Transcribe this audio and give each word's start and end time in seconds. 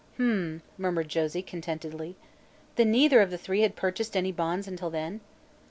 "H 0.15 0.19
m 0.21 0.29
m," 0.31 0.61
murmured 0.79 1.09
Josie 1.09 1.43
contentedly. 1.43 2.15
"Then 2.75 2.89
neither 2.89 3.21
of 3.21 3.29
the 3.29 3.37
three 3.37 3.61
had 3.61 3.75
purchased 3.75 4.17
any 4.17 4.31
bonds 4.31 4.67
until 4.67 4.89
then?" 4.89 5.21